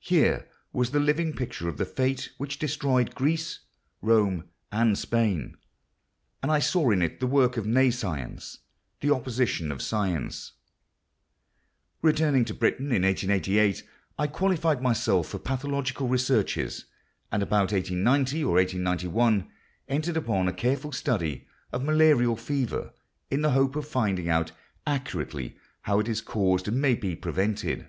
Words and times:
Here 0.00 0.48
was 0.72 0.90
the 0.90 0.98
living 0.98 1.32
picture 1.32 1.68
of 1.68 1.76
the 1.76 1.84
fate 1.84 2.32
which 2.38 2.58
destroyed 2.58 3.14
Greece, 3.14 3.60
Rome, 4.00 4.48
and 4.72 4.98
Spain; 4.98 5.56
and 6.42 6.50
I 6.50 6.58
saw 6.58 6.90
in 6.90 7.00
it 7.02 7.20
the 7.20 7.28
work 7.28 7.56
of 7.56 7.64
nescience—the 7.64 9.08
opposite 9.10 9.70
of 9.70 9.80
science.... 9.80 10.54
Returning 12.02 12.44
to 12.46 12.52
Britain 12.54 12.86
in 12.86 13.02
1888, 13.04 13.84
I 14.18 14.26
qualified 14.26 14.82
myself 14.82 15.28
for 15.28 15.38
pathological 15.38 16.08
researches, 16.08 16.86
and 17.30 17.44
about 17.44 17.70
1890 17.70 18.42
or 18.42 18.54
1891 18.54 19.48
entered 19.86 20.16
upon 20.16 20.48
a 20.48 20.52
careful 20.52 20.90
study 20.90 21.46
of 21.70 21.84
malarial 21.84 22.34
fever, 22.34 22.92
in 23.30 23.42
the 23.42 23.50
hope 23.52 23.76
of 23.76 23.86
finding 23.86 24.28
out 24.28 24.50
accurately 24.84 25.56
how 25.82 26.00
it 26.00 26.08
is 26.08 26.20
caused 26.20 26.66
and 26.66 26.80
may 26.82 26.96
be 26.96 27.14
prevented. 27.14 27.86